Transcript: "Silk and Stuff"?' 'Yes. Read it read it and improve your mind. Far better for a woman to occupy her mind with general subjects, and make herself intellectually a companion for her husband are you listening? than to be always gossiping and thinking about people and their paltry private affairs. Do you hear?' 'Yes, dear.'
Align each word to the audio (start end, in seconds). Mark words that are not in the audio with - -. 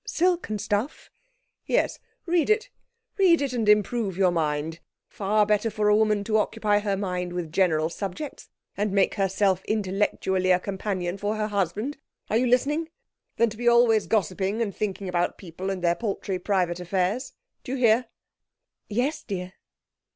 "Silk 0.03 0.49
and 0.49 0.59
Stuff"?' 0.59 1.11
'Yes. 1.67 1.99
Read 2.25 2.49
it 2.49 2.71
read 3.19 3.39
it 3.39 3.53
and 3.53 3.69
improve 3.69 4.17
your 4.17 4.31
mind. 4.31 4.79
Far 5.07 5.45
better 5.45 5.69
for 5.69 5.89
a 5.89 5.95
woman 5.95 6.23
to 6.23 6.37
occupy 6.39 6.79
her 6.79 6.97
mind 6.97 7.33
with 7.33 7.51
general 7.51 7.87
subjects, 7.87 8.49
and 8.75 8.91
make 8.93 9.13
herself 9.13 9.63
intellectually 9.65 10.49
a 10.49 10.59
companion 10.59 11.19
for 11.19 11.35
her 11.35 11.49
husband 11.49 11.97
are 12.31 12.37
you 12.37 12.47
listening? 12.47 12.89
than 13.37 13.51
to 13.51 13.57
be 13.57 13.67
always 13.67 14.07
gossiping 14.07 14.59
and 14.59 14.75
thinking 14.75 15.07
about 15.07 15.37
people 15.37 15.69
and 15.69 15.83
their 15.83 15.93
paltry 15.93 16.39
private 16.39 16.79
affairs. 16.79 17.33
Do 17.63 17.73
you 17.73 17.77
hear?' 17.77 18.05
'Yes, 18.89 19.21
dear.' 19.21 19.53